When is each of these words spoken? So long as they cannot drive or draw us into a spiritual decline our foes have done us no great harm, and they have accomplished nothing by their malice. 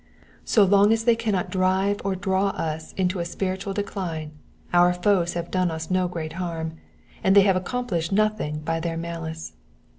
So 0.45 0.63
long 0.63 0.91
as 0.91 1.03
they 1.03 1.15
cannot 1.15 1.51
drive 1.51 2.01
or 2.03 2.15
draw 2.15 2.47
us 2.57 2.91
into 2.93 3.19
a 3.19 3.23
spiritual 3.23 3.71
decline 3.75 4.31
our 4.73 4.93
foes 4.95 5.33
have 5.35 5.51
done 5.51 5.69
us 5.69 5.91
no 5.91 6.07
great 6.07 6.33
harm, 6.41 6.73
and 7.23 7.35
they 7.35 7.41
have 7.43 7.55
accomplished 7.55 8.11
nothing 8.11 8.61
by 8.61 8.79
their 8.79 8.97
malice. 8.97 9.53